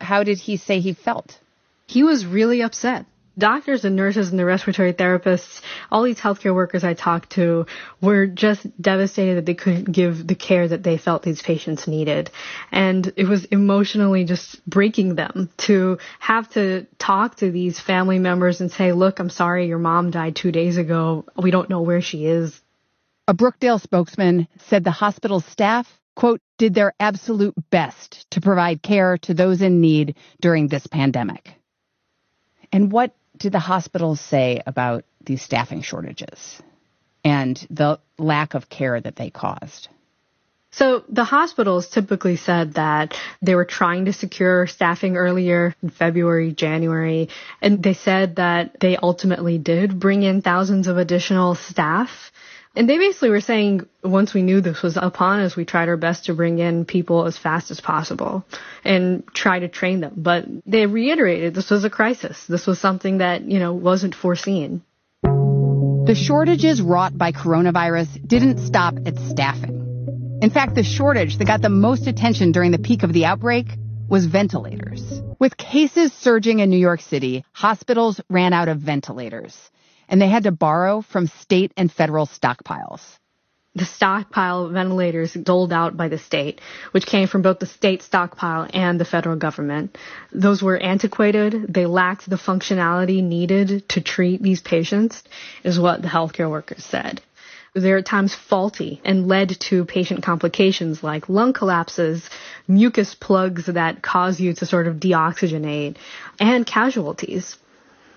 [0.00, 1.38] how did he say he felt?
[1.86, 3.06] He was really upset
[3.36, 5.60] doctors and nurses and the respiratory therapists,
[5.90, 7.66] all these healthcare workers I talked to
[8.00, 12.30] were just devastated that they couldn't give the care that they felt these patients needed.
[12.70, 18.60] And it was emotionally just breaking them to have to talk to these family members
[18.60, 21.24] and say, look, I'm sorry, your mom died two days ago.
[21.36, 22.60] We don't know where she is.
[23.26, 29.18] A Brookdale spokesman said the hospital staff, quote, did their absolute best to provide care
[29.18, 31.54] to those in need during this pandemic.
[32.70, 36.62] And what did the hospitals say about these staffing shortages
[37.24, 39.88] and the lack of care that they caused?
[40.70, 46.52] So the hospitals typically said that they were trying to secure staffing earlier in February,
[46.52, 47.28] January,
[47.62, 52.32] and they said that they ultimately did bring in thousands of additional staff.
[52.76, 55.96] And they basically were saying once we knew this was upon us, we tried our
[55.96, 58.44] best to bring in people as fast as possible
[58.84, 60.14] and try to train them.
[60.16, 62.44] But they reiterated this was a crisis.
[62.48, 64.82] This was something that, you know, wasn't foreseen.
[65.22, 70.38] The shortages wrought by coronavirus didn't stop at staffing.
[70.42, 73.66] In fact, the shortage that got the most attention during the peak of the outbreak
[74.08, 75.00] was ventilators.
[75.38, 79.56] With cases surging in New York City, hospitals ran out of ventilators
[80.14, 83.00] and they had to borrow from state and federal stockpiles.
[83.74, 86.60] The stockpile of ventilators doled out by the state,
[86.92, 89.98] which came from both the state stockpile and the federal government.
[90.30, 91.66] Those were antiquated.
[91.68, 95.24] They lacked the functionality needed to treat these patients,
[95.64, 97.20] is what the healthcare workers said.
[97.74, 102.30] They're at times faulty and led to patient complications like lung collapses,
[102.68, 105.96] mucus plugs that cause you to sort of deoxygenate,
[106.38, 107.56] and casualties.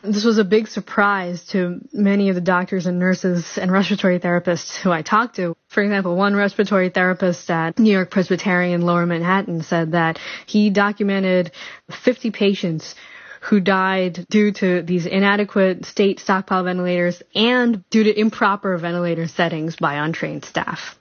[0.07, 4.77] This was a big surprise to many of the doctors and nurses and respiratory therapists
[4.77, 5.55] who I talked to.
[5.67, 11.51] For example, one respiratory therapist at New York Presbyterian Lower Manhattan said that he documented
[11.91, 12.95] 50 patients
[13.41, 19.75] who died due to these inadequate state stockpile ventilators and due to improper ventilator settings
[19.75, 20.97] by untrained staff.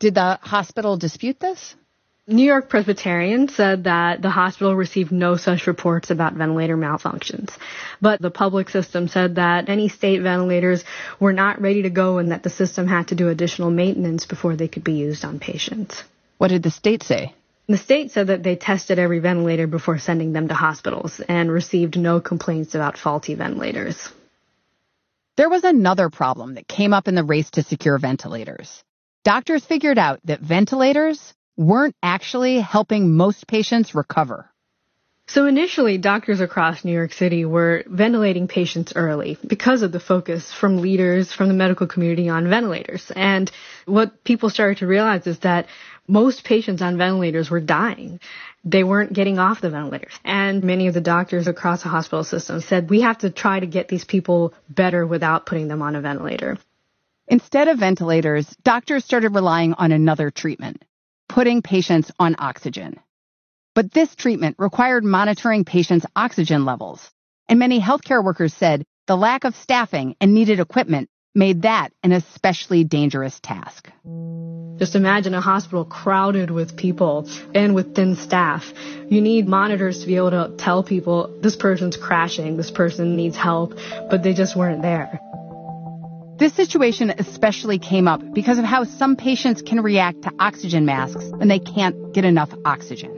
[0.00, 1.76] Did the hospital dispute this?
[2.32, 7.50] New York Presbyterian said that the hospital received no such reports about ventilator malfunctions.
[8.00, 10.82] But the public system said that any state ventilators
[11.20, 14.56] were not ready to go and that the system had to do additional maintenance before
[14.56, 16.02] they could be used on patients.
[16.38, 17.34] What did the state say?
[17.68, 21.98] The state said that they tested every ventilator before sending them to hospitals and received
[21.98, 24.08] no complaints about faulty ventilators.
[25.36, 28.82] There was another problem that came up in the race to secure ventilators.
[29.24, 34.48] Doctors figured out that ventilators weren't actually helping most patients recover.
[35.28, 40.52] So initially, doctors across New York City were ventilating patients early because of the focus
[40.52, 43.10] from leaders from the medical community on ventilators.
[43.14, 43.50] And
[43.86, 45.68] what people started to realize is that
[46.08, 48.20] most patients on ventilators were dying.
[48.64, 50.12] They weren't getting off the ventilators.
[50.24, 53.66] And many of the doctors across the hospital system said, we have to try to
[53.66, 56.58] get these people better without putting them on a ventilator.
[57.28, 60.82] Instead of ventilators, doctors started relying on another treatment,
[61.32, 63.00] putting patients on oxygen.
[63.74, 67.10] But this treatment required monitoring patients' oxygen levels,
[67.48, 72.12] and many healthcare workers said the lack of staffing and needed equipment made that an
[72.12, 73.88] especially dangerous task.
[74.78, 78.70] Just imagine a hospital crowded with people and with thin staff.
[79.08, 83.38] You need monitors to be able to tell people this person's crashing, this person needs
[83.38, 83.78] help,
[84.10, 85.18] but they just weren't there.
[86.42, 91.24] This situation especially came up because of how some patients can react to oxygen masks
[91.26, 93.12] when they can't get enough oxygen.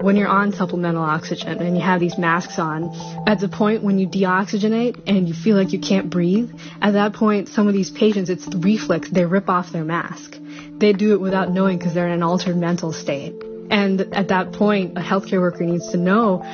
[0.00, 2.94] When you're on supplemental oxygen and you have these masks on,
[3.26, 7.14] at the point when you deoxygenate and you feel like you can't breathe, at that
[7.14, 10.38] point, some of these patients, it's the reflex, they rip off their mask.
[10.78, 13.34] They do it without knowing because they're in an altered mental state.
[13.72, 16.44] And at that point, a healthcare worker needs to know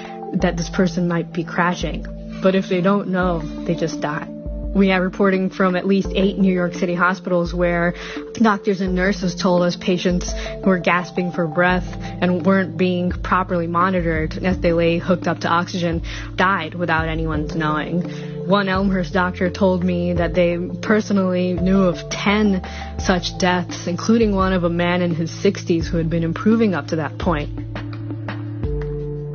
[0.40, 2.40] that this person might be crashing.
[2.42, 4.36] But if they don't know, they just die.
[4.78, 7.94] We have reporting from at least eight New York City hospitals where
[8.34, 13.66] doctors and nurses told us patients who were gasping for breath and weren't being properly
[13.66, 16.02] monitored as they lay hooked up to oxygen
[16.36, 18.02] died without anyone's knowing.
[18.46, 22.62] One Elmhurst doctor told me that they personally knew of 10
[23.00, 26.86] such deaths, including one of a man in his 60s who had been improving up
[26.88, 27.50] to that point.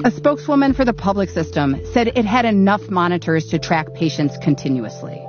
[0.06, 5.23] A spokeswoman for the public system said it had enough monitors to track patients continuously.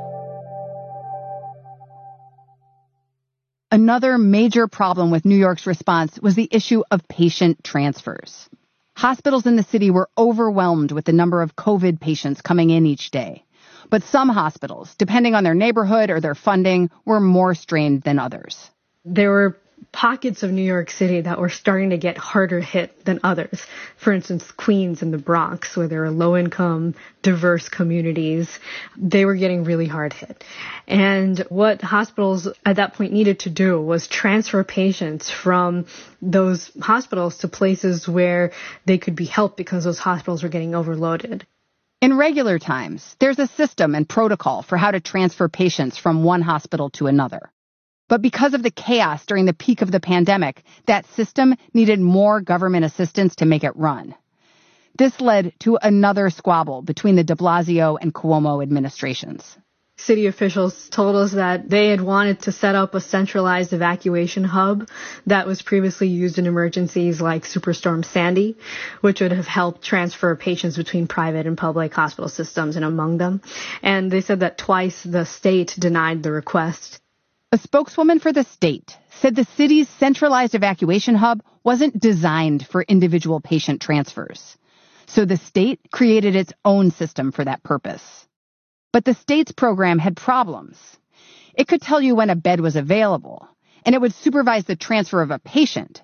[3.75, 8.49] Another major problem with New York's response was the issue of patient transfers.
[8.97, 13.11] Hospitals in the city were overwhelmed with the number of COVID patients coming in each
[13.11, 13.45] day.
[13.91, 18.71] But some hospitals, depending on their neighborhood or their funding, were more strained than others.
[19.05, 19.59] There were
[19.95, 23.65] pockets of New York City that were starting to get harder hit than others.
[23.97, 28.59] For instance, Queens and the Bronx, where there are low income, diverse communities,
[28.97, 30.43] they were getting really hard hit.
[30.89, 35.87] And what hospitals at that point needed to do was transfer patients from
[36.21, 38.51] those hospitals to places where
[38.87, 41.47] they could be helped because those hospitals were getting overloaded.
[42.03, 46.43] In regular times, there's a system and protocol for how to transfer patients from one
[46.43, 47.51] hospital to another.
[48.09, 52.41] But because of the chaos during the peak of the pandemic, that system needed more
[52.41, 54.15] government assistance to make it run.
[54.97, 59.57] This led to another squabble between the de Blasio and Cuomo administrations.
[59.97, 64.89] City officials told us that they had wanted to set up a centralized evacuation hub
[65.27, 68.57] that was previously used in emergencies like Superstorm Sandy,
[69.03, 73.41] which would have helped transfer patients between private and public hospital systems and among them.
[73.83, 77.01] And they said that twice the state denied the request.
[77.55, 83.41] A spokeswoman for the state said the city's centralized evacuation hub wasn't designed for individual
[83.41, 84.57] patient transfers.
[85.07, 88.27] So the state created its own system for that purpose.
[88.93, 90.77] But the state's program had problems.
[91.55, 93.49] It could tell you when a bed was available,
[93.87, 96.03] and it would supervise the transfer of a patient,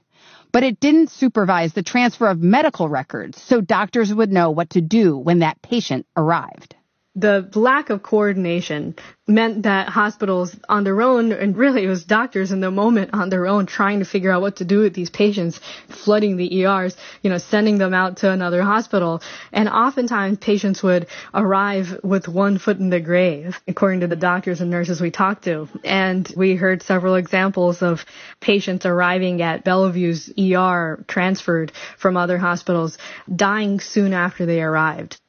[0.53, 4.81] but it didn't supervise the transfer of medical records so doctors would know what to
[4.81, 6.77] do when that patient arrived
[7.17, 8.95] the lack of coordination
[9.27, 13.31] meant that hospitals on their own, and really it was doctors in the moment on
[13.31, 16.97] their own trying to figure out what to do with these patients, flooding the ERs,
[17.23, 19.23] you know, sending them out to another hospital.
[19.53, 24.61] And oftentimes patients would arrive with one foot in the grave, according to the doctors
[24.61, 25.69] and nurses we talked to.
[25.85, 28.05] And we heard several examples of
[28.39, 32.99] patients arriving at Bellevue's ER transferred from other hospitals,
[33.35, 35.21] dying soon after they arrived.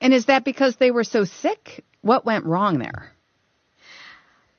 [0.00, 1.84] And is that because they were so sick?
[2.00, 3.12] What went wrong there?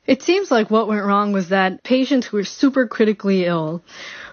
[0.07, 3.83] It seems like what went wrong was that patients who were super critically ill,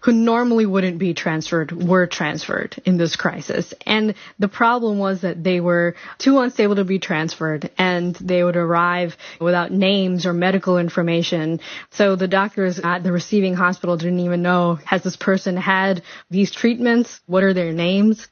[0.02, 3.74] who normally wouldn't be transferred, were transferred in this crisis.
[3.84, 8.56] And the problem was that they were too unstable to be transferred and they would
[8.56, 11.60] arrive without names or medical information.
[11.90, 16.50] So the doctors at the receiving hospital didn't even know, has this person had these
[16.50, 17.20] treatments?
[17.26, 18.26] What are their names?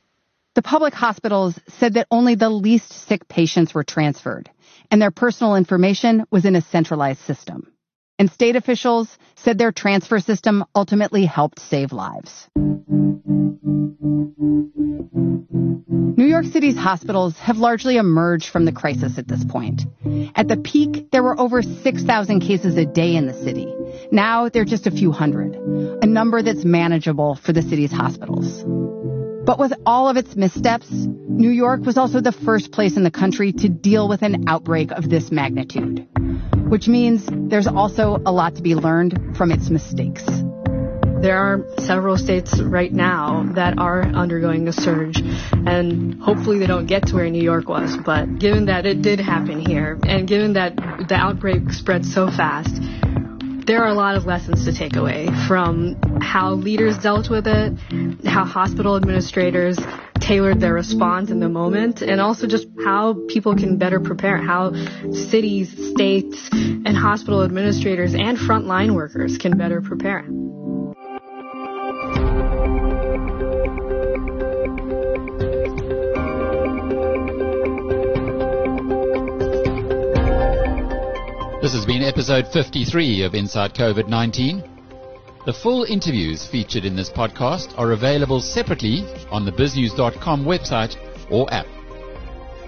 [0.56, 4.48] The public hospitals said that only the least sick patients were transferred,
[4.90, 7.70] and their personal information was in a centralized system.
[8.18, 12.48] And state officials said their transfer system ultimately helped save lives.
[16.16, 19.82] New York City's hospitals have largely emerged from the crisis at this point.
[20.34, 23.70] At the peak, there were over 6,000 cases a day in the city.
[24.10, 25.54] Now, they're just a few hundred,
[26.02, 28.64] a number that's manageable for the city's hospitals.
[29.46, 33.12] But with all of its missteps, New York was also the first place in the
[33.12, 36.04] country to deal with an outbreak of this magnitude,
[36.68, 40.24] which means there's also a lot to be learned from its mistakes.
[41.22, 45.22] There are several states right now that are undergoing a surge,
[45.52, 47.96] and hopefully they don't get to where New York was.
[48.04, 50.74] But given that it did happen here, and given that
[51.08, 52.82] the outbreak spread so fast,
[53.66, 57.76] there are a lot of lessons to take away from how leaders dealt with it,
[58.24, 59.76] how hospital administrators
[60.20, 64.72] tailored their response in the moment, and also just how people can better prepare, how
[65.12, 70.24] cities, states, and hospital administrators and frontline workers can better prepare.
[81.66, 84.62] This has been episode 53 of Inside COVID 19.
[85.46, 90.94] The full interviews featured in this podcast are available separately on the biznews.com website
[91.28, 91.66] or app.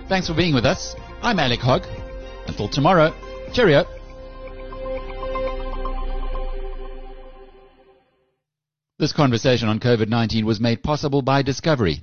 [0.08, 0.96] Thanks for being with us.
[1.22, 1.86] I'm Alec Hogg.
[2.48, 3.14] Until tomorrow,
[3.52, 3.84] cheerio.
[8.98, 12.02] This conversation on COVID 19 was made possible by Discovery